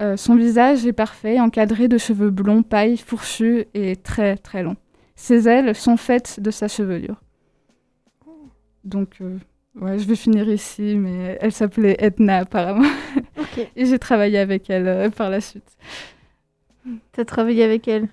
[0.00, 4.76] Euh, son visage est parfait, encadré de cheveux blonds, paille, fourchus et très très longs.
[5.16, 7.20] Ses ailes sont faites de sa chevelure.
[8.84, 9.38] Donc, euh,
[9.80, 12.88] ouais, je vais finir ici, mais elle s'appelait Edna apparemment.
[13.76, 15.76] Et j'ai travaillé avec elle euh, par la suite.
[17.12, 18.08] T'as travaillé avec elle?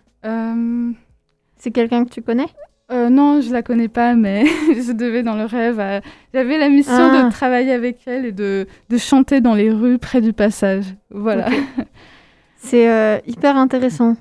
[1.57, 2.47] C'est quelqu'un que tu connais?
[2.91, 5.81] Euh, non, je la connais pas, mais je devais dans le rêve.
[6.33, 7.23] J'avais la mission Ah.
[7.25, 10.85] de travailler avec elle et de, de chanter dans les rues près du passage.
[11.09, 11.47] Voilà.
[12.57, 14.17] C'est euh, hyper intéressant.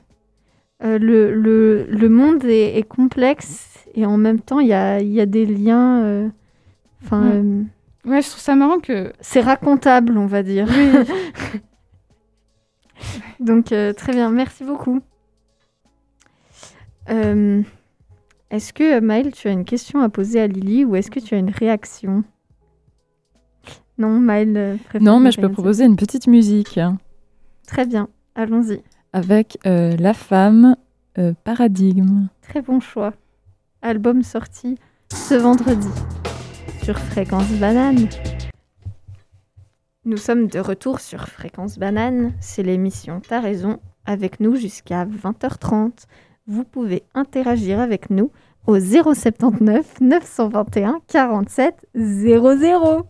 [0.83, 5.01] Euh, le, le, le monde est, est complexe et en même temps, il y a,
[5.01, 6.31] y a des liens.
[7.03, 7.43] Enfin,
[8.07, 9.13] Ouais, je trouve ça marrant que.
[9.21, 10.67] c'est racontable, on va dire.
[10.69, 11.61] Oui.
[13.41, 15.01] Donc, euh, très bien, merci beaucoup.
[17.11, 17.63] Euh,
[18.51, 21.35] Est-ce que, Maëlle, tu as une question à poser à Lily ou est-ce que tu
[21.35, 22.25] as une réaction?
[23.99, 26.79] Non, Maëlle euh, Non, mais je peux proposer une petite musique
[27.67, 28.83] Très bien, allons-y.
[29.13, 30.77] avec euh, La femme
[31.19, 32.29] euh, paradigme.
[32.43, 33.15] Très bon choix.
[33.83, 34.77] Album sorti
[35.13, 35.89] ce vendredi
[36.83, 38.09] sur Fréquence Banane.
[40.05, 42.33] Nous sommes de retour sur Fréquence Banane.
[42.41, 45.93] C'est l'émission T'as raison avec nous jusqu'à 20h30.
[46.47, 48.31] Vous pouvez interagir avec nous
[48.67, 53.07] au 079 921 47 00.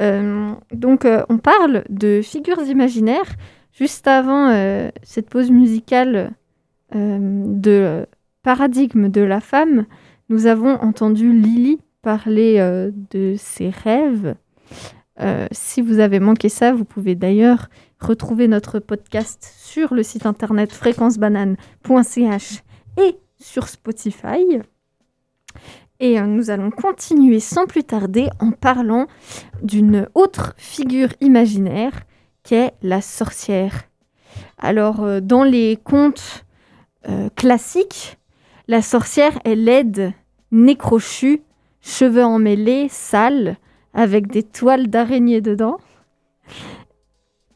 [0.00, 3.36] Euh, donc, euh, on parle de figures imaginaires.
[3.72, 6.32] Juste avant euh, cette pause musicale
[6.94, 8.06] euh, de
[8.42, 9.84] paradigme de la femme,
[10.30, 12.58] nous avons entendu Lily parler
[13.10, 14.34] de ses rêves.
[15.20, 17.68] Euh, si vous avez manqué ça, vous pouvez d'ailleurs
[18.00, 22.62] retrouver notre podcast sur le site internet fréquencebanane.ch
[22.98, 24.60] et sur Spotify.
[25.98, 29.06] Et euh, nous allons continuer sans plus tarder en parlant
[29.62, 31.92] d'une autre figure imaginaire
[32.42, 33.82] qu'est la sorcière.
[34.56, 36.44] Alors, euh, dans les contes
[37.34, 38.18] classiques,
[38.68, 40.12] la sorcière est laide,
[40.52, 41.40] nez crochu,
[41.80, 43.56] cheveux emmêlés, sale,
[43.94, 45.78] avec des toiles d'araignée dedans.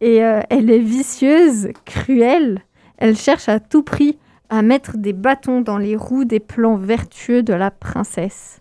[0.00, 2.60] Et euh, elle est vicieuse, cruelle.
[2.98, 4.18] Elle cherche à tout prix
[4.50, 8.60] à mettre des bâtons dans les roues des plans vertueux de la princesse.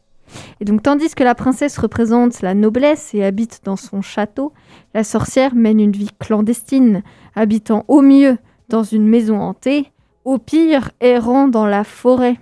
[0.59, 4.53] Et donc, tandis que la princesse représente la noblesse et habite dans son château,
[4.93, 7.03] la sorcière mène une vie clandestine,
[7.35, 8.37] habitant au mieux
[8.69, 9.91] dans une maison hantée,
[10.25, 12.39] au pire errant dans la forêt.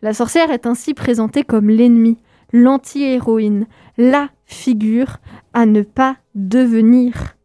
[0.00, 2.16] La sorcière est ainsi présentée comme l'ennemi,
[2.52, 3.66] l'anti-héroïne,
[3.98, 5.18] la figure
[5.52, 7.36] à ne pas devenir.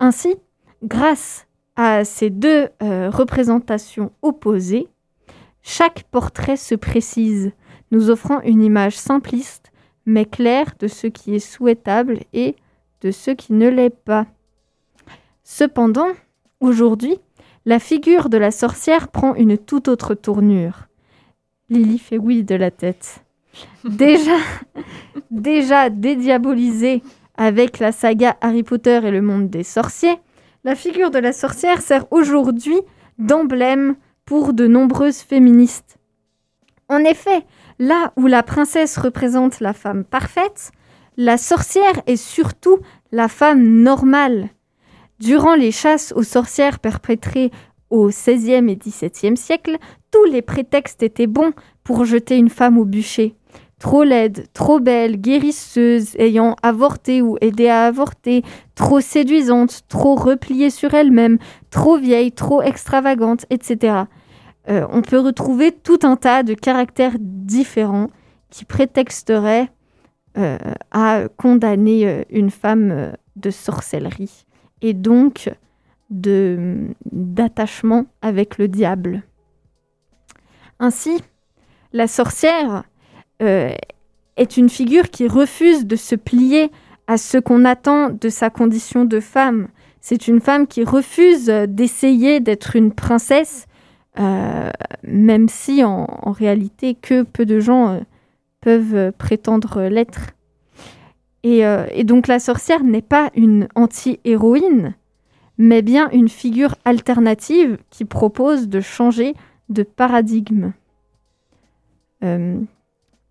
[0.00, 0.36] Ainsi,
[0.82, 4.88] grâce à ces deux euh, représentations opposées,
[5.62, 7.52] chaque portrait se précise,
[7.90, 9.72] nous offrant une image simpliste
[10.06, 12.56] mais claire de ce qui est souhaitable et
[13.00, 14.26] de ce qui ne l'est pas.
[15.42, 16.08] Cependant,
[16.60, 17.18] aujourd'hui,
[17.66, 20.88] la figure de la sorcière prend une toute autre tournure.
[21.70, 23.23] Lily fait oui de la tête.
[23.84, 24.36] Déjà,
[25.30, 27.02] déjà dédiabolisée
[27.36, 30.18] avec la saga Harry Potter et le monde des sorciers,
[30.64, 32.80] la figure de la sorcière sert aujourd'hui
[33.18, 35.98] d'emblème pour de nombreuses féministes.
[36.88, 37.44] En effet,
[37.78, 40.70] là où la princesse représente la femme parfaite,
[41.16, 42.78] la sorcière est surtout
[43.12, 44.48] la femme normale.
[45.20, 47.50] Durant les chasses aux sorcières perpétrées
[47.90, 49.76] au XVIe et XVIIe siècle,
[50.10, 51.52] tous les prétextes étaient bons
[51.84, 53.36] pour jeter une femme au bûcher.
[53.84, 58.42] Trop laide, trop belle, guérisseuse, ayant avorté ou aidé à avorter,
[58.74, 61.36] trop séduisante, trop repliée sur elle-même,
[61.68, 64.04] trop vieille, trop extravagante, etc.
[64.70, 68.08] Euh, on peut retrouver tout un tas de caractères différents
[68.48, 69.68] qui prétexteraient
[70.38, 70.56] euh,
[70.90, 74.46] à condamner euh, une femme de sorcellerie
[74.80, 75.54] et donc
[76.08, 79.24] de d'attachement avec le diable.
[80.78, 81.22] Ainsi,
[81.92, 82.84] la sorcière
[83.44, 86.70] est une figure qui refuse de se plier
[87.06, 89.68] à ce qu'on attend de sa condition de femme.
[90.00, 93.66] C'est une femme qui refuse euh, d'essayer d'être une princesse,
[94.18, 94.70] euh,
[95.02, 98.00] même si en, réalité que peu de gens euh,
[98.60, 100.30] peuvent euh, prétendre l'être.
[101.42, 104.94] Et, euh, et donc la sorcière n'est pas une anti-héroïne,
[105.58, 109.34] mais bien une figure alternative qui propose de changer
[109.68, 110.72] de paradigme.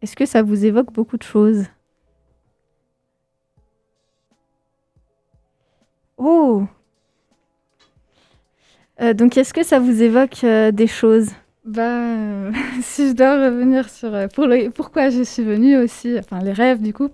[0.04, 1.63] Est-ce que ça vous évoque beaucoup de choses?
[6.18, 6.68] Oh!
[9.00, 11.30] Euh, Donc est-ce que ça vous évoque euh, des choses?
[11.63, 14.12] Bah, si je dois revenir sur
[14.76, 17.08] pourquoi je suis venue aussi, enfin les rêves du coup,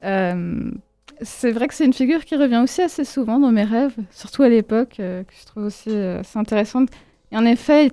[0.00, 4.44] c'est vrai que c'est une figure qui revient aussi assez souvent dans mes rêves, surtout
[4.44, 6.88] à l'époque, que je trouve aussi assez intéressante.
[7.32, 7.90] Et en effet,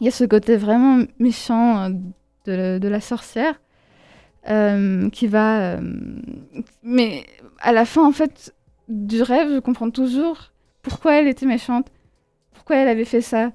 [0.00, 1.90] il y a ce côté vraiment méchant
[2.46, 3.58] de la sorcière
[4.48, 5.60] euh, qui va...
[5.60, 5.80] euh,
[6.82, 7.24] mais
[7.60, 8.54] à la fin, en fait,
[8.88, 10.52] du rêve, je comprends toujours
[10.82, 11.86] pourquoi elle était méchante,
[12.52, 13.52] pourquoi elle avait fait ça.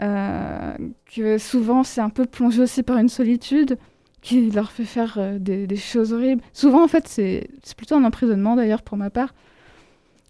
[0.00, 0.76] Euh,
[1.12, 3.78] que souvent c'est un peu plongé aussi par une solitude
[4.20, 6.42] qui leur fait faire des, choses horribles.
[6.52, 9.34] Souvent en fait c'est plutôt un emprisonnement d'ailleurs pour ma part.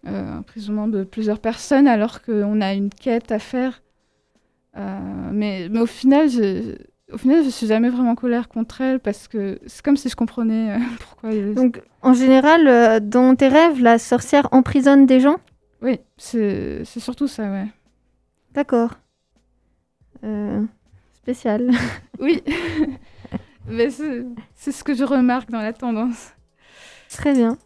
[0.06, 3.82] Euh, emprisonnement de plusieurs personnes alors qu'on a une quête à faire.
[5.32, 6.76] Mais, mais au final, je,
[7.12, 10.08] au final, je suis jamais vraiment en colère contre elle parce que c'est comme si
[10.08, 11.30] je comprenais euh, pourquoi.
[11.32, 15.36] elle- Donc en général, euh, dans tes rêves, la sorcière emprisonne des gens?
[15.82, 17.66] Oui, c'est c'est surtout ça, ouais.
[18.52, 18.94] D'accord.
[20.24, 20.62] Euh,
[21.14, 21.70] spécial.
[22.20, 22.42] Oui,
[23.68, 26.32] mais c'est ce que je remarque dans la tendance.
[27.08, 27.56] Très bien.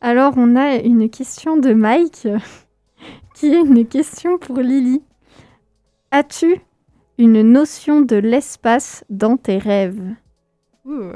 [0.00, 2.28] Alors, on a une question de Mike,
[3.34, 5.02] qui est une question pour Lily.
[6.12, 6.60] As-tu
[7.18, 10.14] une notion de l'espace dans tes rêves
[10.84, 11.10] Ouh,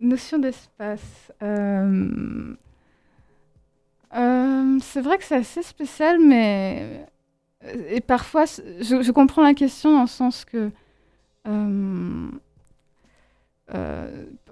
[0.00, 1.32] Notion d'espace.
[1.42, 2.54] Euh,
[4.16, 7.06] euh, c'est vrai que c'est assez spécial, mais.
[7.88, 10.70] Et parfois, je, comprends la question dans le sens que.
[11.46, 12.28] Euh,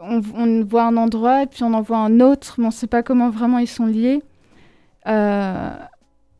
[0.00, 2.86] on, voit un endroit et puis on en voit un autre, mais on ne sait
[2.86, 4.22] pas comment vraiment ils sont liés.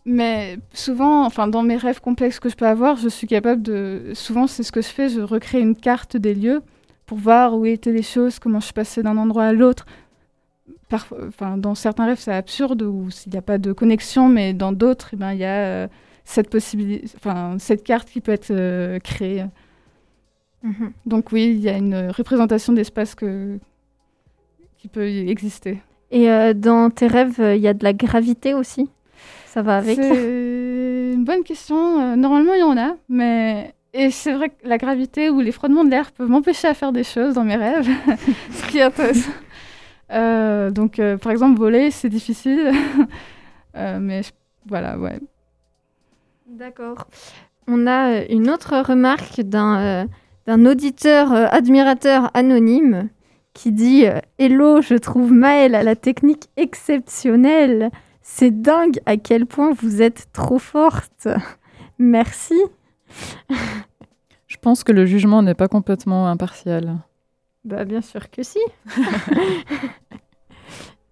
[0.05, 4.11] Mais souvent, enfin, dans mes rêves complexes que je peux avoir, je suis capable de.
[4.15, 6.62] Souvent, c'est ce que je fais, je recrée une carte des lieux
[7.07, 9.87] pour voir où étaient les choses, comment je suis passée d'un endroit à l'autre.
[10.91, 14.73] Enfin, dans certains rêves, c'est absurde ou s'il n'y a pas de connexion, mais dans
[14.73, 15.88] d'autres, eh ben, il y a euh,
[16.25, 19.45] cette possibilité, enfin, cette carte qui peut être euh, créée.
[20.62, 20.93] Mhm.
[21.07, 23.59] Donc oui, il y a une représentation d'espace que...
[24.79, 25.81] qui peut exister.
[26.11, 28.91] Et euh, dans tes rêves, il y a de la gravité aussi?
[29.53, 32.17] Ça va avec C'est une bonne question.
[32.17, 35.85] normalement, il y en a, mais et c'est vrai que la gravité ou les frottements
[35.85, 37.88] de l'air peuvent m'empêcher à faire des choses dans mes rêves,
[38.51, 39.31] ce qui est intéressant.
[40.11, 42.73] Euh, donc, euh, par exemple, voler, c'est difficile.
[43.75, 44.21] Euh, mais
[44.67, 45.19] voilà, ouais.
[46.47, 47.07] D'accord.
[47.67, 50.07] On a une autre remarque d'un
[50.47, 53.09] d'un auditeur admirateur anonyme
[53.55, 54.05] qui dit
[54.37, 57.91] Hello, je trouve Maëlle à la technique exceptionnelle.
[58.35, 61.29] C'est dingue à quel point vous êtes trop forte.
[61.99, 62.59] Merci.
[64.47, 66.97] Je pense que le jugement n'est pas complètement impartial.
[67.62, 68.59] Bah, bien sûr que si.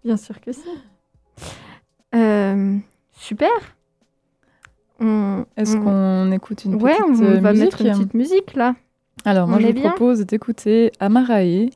[0.05, 0.69] bien sûr que si.
[2.15, 2.79] Euh,
[3.13, 3.51] super.
[5.59, 8.77] Est-ce qu'on écoute une ouais, petite on va musique mettre une petite musique là.
[9.27, 11.69] Alors, moi, je vous propose d'écouter Amarae,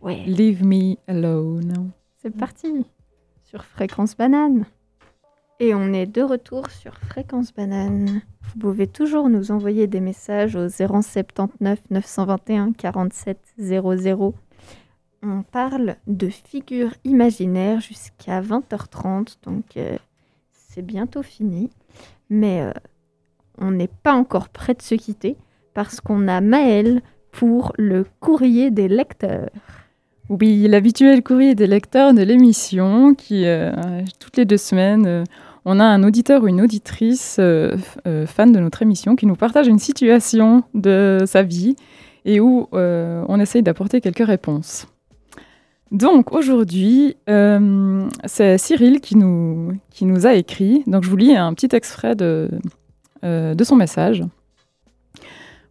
[0.00, 0.22] ouais.
[0.26, 1.90] Leave Me Alone.
[2.18, 2.86] C'est parti.
[3.42, 4.64] Sur Fréquence Banane.
[5.60, 8.22] Et on est de retour sur Fréquence Banane.
[8.42, 14.34] Vous pouvez toujours nous envoyer des messages au 079 921 47 00.
[15.22, 19.96] On parle de figures imaginaires jusqu'à 20h30, donc euh,
[20.52, 21.70] c'est bientôt fini.
[22.28, 22.72] Mais euh,
[23.58, 25.36] on n'est pas encore prêt de se quitter
[25.74, 29.50] parce qu'on a Maëlle pour le courrier des lecteurs.
[30.28, 33.72] Oui, l'habituel courrier des lecteurs de l'émission qui, euh,
[34.18, 35.24] toutes les deux semaines,
[35.64, 39.36] on a un auditeur ou une auditrice euh, euh, fan de notre émission qui nous
[39.36, 41.76] partage une situation de sa vie
[42.24, 44.86] et où euh, on essaye d'apporter quelques réponses.
[45.90, 49.76] Donc aujourd'hui, c'est Cyril qui nous,
[50.24, 50.82] a écrit.
[50.86, 52.48] Donc je vous lis un petit extrait de
[53.62, 54.24] son message.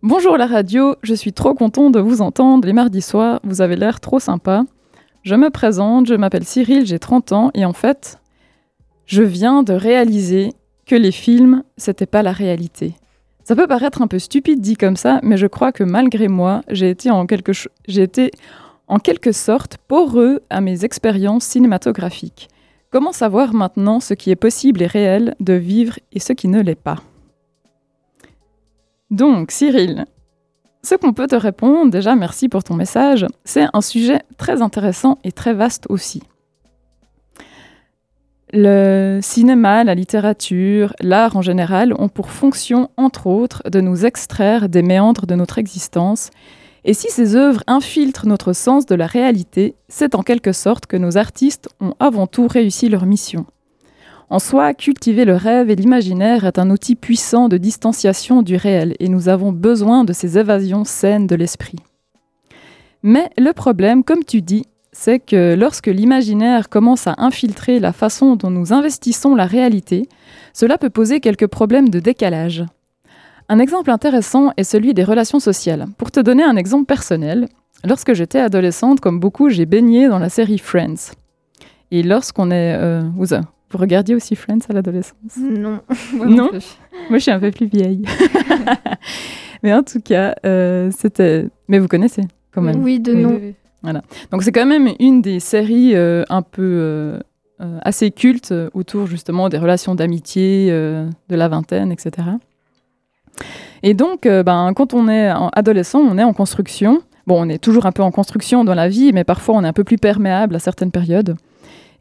[0.04, 3.76] Bonjour la radio, je suis trop content de vous entendre les mardis soirs, vous avez
[3.76, 4.64] l'air trop sympa.
[5.22, 8.20] Je me présente, je m'appelle Cyril, j'ai 30 ans et en fait,
[9.06, 10.54] je viens de réaliser
[10.88, 12.96] que les films, c'était pas la réalité.
[13.44, 16.64] Ça peut paraître un peu stupide dit comme ça, mais je crois que malgré moi,
[16.68, 17.52] j'ai été en quelque,
[17.88, 18.32] j'ai été
[18.88, 22.50] en quelque sorte poreux à mes expériences cinématographiques.
[22.90, 26.60] Comment savoir maintenant ce qui est possible et réel de vivre et ce qui ne
[26.60, 27.04] l'est pas?
[29.12, 30.06] Donc, Cyril,
[30.84, 35.20] ce qu'on peut te répondre, déjà merci pour ton message, c'est un sujet très intéressant
[35.24, 36.24] et très vaste aussi.
[38.54, 44.70] Le cinéma, la littérature, l'art en général ont pour fonction, entre autres, de nous extraire
[44.70, 46.32] des méandres de notre existence.
[46.84, 50.98] Et si ces œuvres infiltrent notre sens de la réalité, c'est en quelque sorte que
[50.98, 53.46] nos artistes ont avant tout réussi leur mission.
[54.32, 58.96] En soi, cultiver le rêve et l'imaginaire est un outil puissant de distanciation du réel
[59.02, 61.80] et nous avons besoin de ces évasions saines de l'esprit.
[63.04, 64.64] Mais le problème, comme tu dis,
[64.94, 70.08] c'est que lorsque l'imaginaire commence à infiltrer la façon dont nous investissons la réalité,
[70.54, 72.64] cela peut poser quelques problèmes de décalage.
[73.50, 75.88] Un exemple intéressant est celui des relations sociales.
[75.98, 77.50] Pour te donner un exemple personnel,
[77.84, 81.12] lorsque j'étais adolescente, comme beaucoup, j'ai baigné dans la série Friends.
[81.92, 82.78] Et lorsqu'on est...
[82.80, 83.02] Euh,
[83.72, 85.16] vous, regardiez aussi Friends à l'adolescence?
[85.38, 85.80] Non.
[86.14, 86.50] non
[87.10, 88.04] Moi, je suis un peu plus vieille.
[89.64, 91.48] Mais en tout cas, euh, c'était...
[91.68, 93.40] Mais vous connaissez quand même Oui, de nom.
[93.84, 94.02] Voilà.
[94.32, 97.20] Donc c'est quand même une des séries euh, un peu euh,
[97.82, 102.28] assez cultes autour justement des relations d'amitié de la vingtaine, etc.
[103.84, 107.02] Et donc, ben, quand on est adolescent, on est en construction.
[107.28, 109.68] Bon, on est toujours un peu en construction dans la vie, mais parfois on est
[109.68, 111.36] un peu plus perméable à certaines périodes.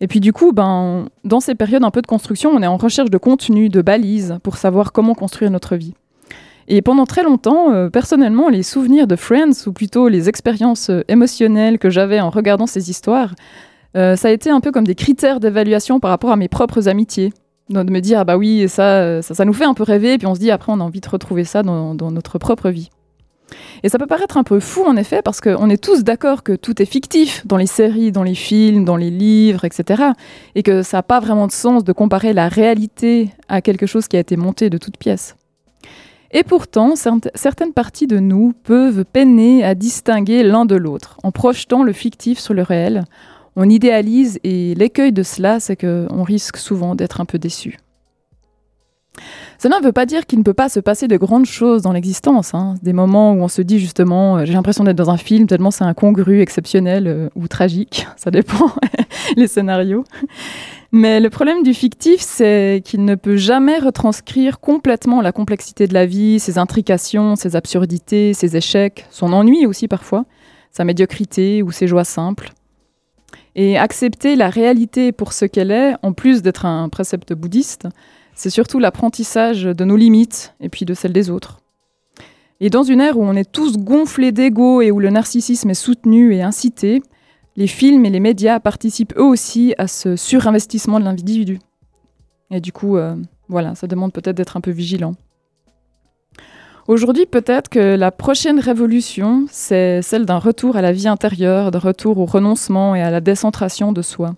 [0.01, 2.77] Et puis du coup, ben, dans ces périodes un peu de construction, on est en
[2.77, 5.95] recherche de contenu, de balises pour savoir comment construire notre vie.
[6.69, 11.03] Et pendant très longtemps, euh, personnellement, les souvenirs de Friends, ou plutôt les expériences euh,
[11.09, 13.35] émotionnelles que j'avais en regardant ces histoires,
[13.97, 16.89] euh, ça a été un peu comme des critères d'évaluation par rapport à mes propres
[16.89, 17.33] amitiés.
[17.71, 20.27] De me dire, ah bah oui, ça, ça, ça, nous fait un peu rêver, puis
[20.27, 22.91] on se dit, après, on a envie de retrouver ça dans, dans notre propre vie.
[23.83, 26.53] Et ça peut paraître un peu fou, en effet, parce qu'on est tous d'accord que
[26.53, 30.03] tout est fictif dans les séries, dans les films, dans les livres, etc.
[30.55, 34.09] Et que ça n'a pas vraiment de sens de comparer la réalité à quelque chose
[34.09, 35.37] qui a été monté de toutes pièces.
[36.33, 41.83] Et pourtant, certaines parties de nous peuvent peiner à distinguer l'un de l'autre, en projetant
[41.83, 43.05] le fictif sur le réel.
[43.57, 47.79] On idéalise et l'écueil de cela, c'est qu'on risque souvent d'être un peu déçu.
[49.63, 51.93] Cela ne veut pas dire qu'il ne peut pas se passer de grandes choses dans
[51.93, 52.55] l'existence.
[52.55, 52.77] Hein.
[52.83, 55.71] Des moments où on se dit justement, euh, j'ai l'impression d'être dans un film, tellement
[55.71, 58.07] c'est incongru, exceptionnel euh, ou tragique.
[58.17, 58.71] Ça dépend
[59.37, 60.05] les scénarios.
[60.93, 65.93] Mais le problème du fictif, c'est qu'il ne peut jamais retranscrire complètement la complexité de
[65.93, 70.25] la vie, ses intrications, ses absurdités, ses échecs, son ennui aussi parfois,
[70.73, 72.53] sa médiocrité ou ses joies simples.
[73.57, 77.89] Et accepter la réalité pour ce qu'elle est, en plus d'être un précepte bouddhiste,
[78.41, 81.61] c'est surtout l'apprentissage de nos limites et puis de celles des autres.
[82.61, 85.75] Et dans une ère où on est tous gonflés d'ego et où le narcissisme est
[85.75, 87.03] soutenu et incité,
[87.57, 91.59] les films et les médias participent eux aussi à ce surinvestissement de l'individu.
[92.51, 93.15] Et du coup, euh,
[93.49, 95.13] voilà, ça demande peut-être d'être un peu vigilant.
[96.89, 101.79] Aujourd'hui, peut-être que la prochaine révolution, c'est celle d'un retour à la vie intérieure, d'un
[101.79, 104.35] retour au renoncement et à la décentration de soi.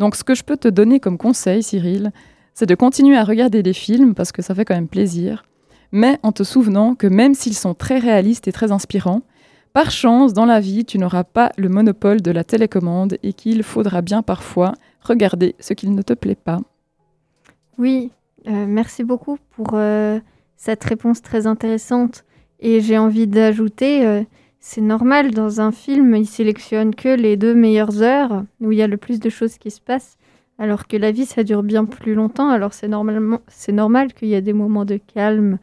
[0.00, 2.10] Donc ce que je peux te donner comme conseil, Cyril,
[2.56, 5.44] c'est de continuer à regarder des films parce que ça fait quand même plaisir,
[5.92, 9.20] mais en te souvenant que même s'ils sont très réalistes et très inspirants,
[9.74, 13.62] par chance, dans la vie, tu n'auras pas le monopole de la télécommande et qu'il
[13.62, 16.60] faudra bien parfois regarder ce qu'il ne te plaît pas.
[17.76, 18.10] Oui,
[18.48, 20.18] euh, merci beaucoup pour euh,
[20.56, 22.24] cette réponse très intéressante.
[22.60, 24.22] Et j'ai envie d'ajouter, euh,
[24.60, 28.82] c'est normal, dans un film, il sélectionne que les deux meilleures heures où il y
[28.82, 30.16] a le plus de choses qui se passent.
[30.58, 32.48] Alors que la vie, ça dure bien plus longtemps.
[32.48, 35.58] Alors c'est normalement, c'est normal qu'il y ait des moments de calme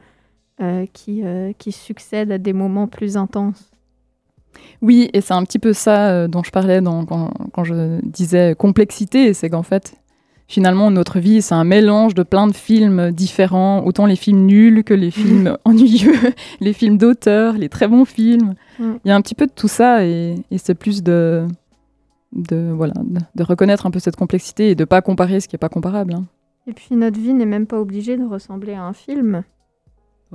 [0.62, 3.72] euh, qui, euh, qui succèdent à des moments plus intenses.
[4.84, 8.00] Oui, et c'est un petit peu ça euh, dont je parlais dans, quand, quand, je
[8.04, 9.96] disais complexité, c'est qu'en fait,
[10.48, 14.84] finalement, notre vie, c'est un mélange de plein de films différents, autant les films nuls
[14.84, 18.54] que les films ennuyeux, les films d'auteur, les très bons films.
[18.78, 18.92] Mm.
[19.04, 21.48] Il y a un petit peu de tout ça, et, et c'est plus de,
[22.34, 22.94] de, voilà,
[23.36, 25.70] de, reconnaître un peu cette complexité et de ne pas comparer ce qui n'est pas
[25.70, 26.14] comparable.
[26.14, 26.26] Hein.
[26.68, 29.44] Et puis notre vie n'est même pas obligée de ressembler à un film.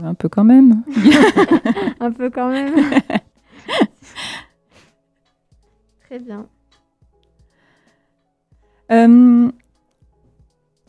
[0.01, 0.83] un peu quand même.
[2.01, 2.75] un peu quand même.
[6.07, 6.47] Très bien.
[8.91, 9.51] Euh,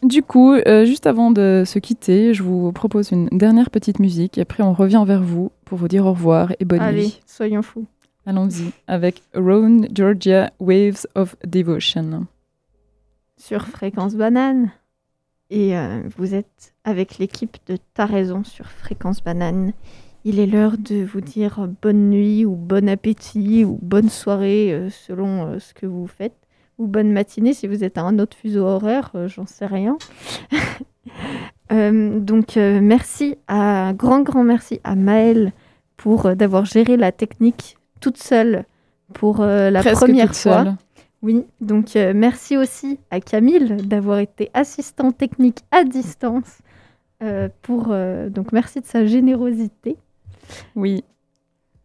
[0.03, 4.38] du coup, euh, juste avant de se quitter, je vous propose une dernière petite musique
[4.38, 7.22] et après on revient vers vous pour vous dire au revoir et bonne Allez, nuit.
[7.26, 7.86] soyons fous.
[8.30, 12.28] Allons-y avec Roan Georgia Waves of Devotion.
[13.38, 14.70] Sur Fréquence Banane.
[15.50, 19.74] Et euh, vous êtes avec l'équipe de Ta raison sur Fréquence Banane.
[20.26, 24.92] Il est l'heure de vous dire bonne nuit ou bon appétit ou bonne soirée euh,
[24.92, 26.38] selon euh, ce que vous faites.
[26.78, 29.98] Ou bonne matinée si vous êtes à un autre fuseau horaire, j'en sais rien.
[31.72, 35.52] donc merci, à, grand grand merci à Maëlle
[35.98, 38.66] pour d'avoir géré la technique toute seule
[39.14, 40.78] pour euh, la première fois.
[41.22, 46.60] Oui, donc euh, merci aussi à Camille d'avoir été assistant technique à distance.
[47.22, 47.93] Euh, pour,
[48.30, 49.97] donc merci de sa générosité.
[50.76, 51.04] Oui.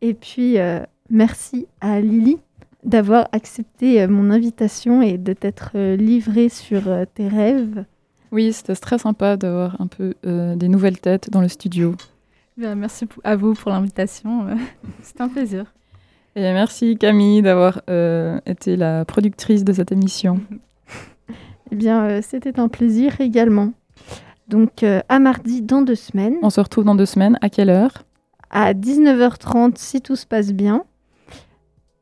[0.00, 0.56] Et puis
[1.10, 2.38] merci à Lily
[2.84, 6.82] d'avoir accepté mon invitation et de t'être livrée sur
[7.14, 7.84] tes rêves.
[8.30, 11.96] Oui, c'était très sympa d'avoir un peu des nouvelles têtes dans le studio.
[12.56, 14.46] merci à vous pour l'invitation.
[15.02, 15.74] C'est un plaisir.
[16.36, 20.40] Et merci Camille d'avoir euh, été la productrice de cette émission.
[21.70, 23.72] eh bien, euh, c'était un plaisir également.
[24.48, 26.36] Donc, euh, à mardi dans deux semaines.
[26.42, 27.38] On se retrouve dans deux semaines.
[27.40, 28.02] À quelle heure?
[28.50, 30.84] À 19h30 si tout se passe bien.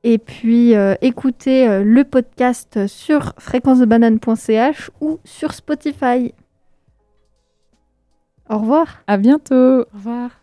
[0.05, 6.35] Et puis, écoutez le podcast sur fréquencebanane.ch ou sur Spotify.
[8.51, 9.05] Au revoir.
[9.07, 9.83] À bientôt.
[9.83, 10.42] Au revoir.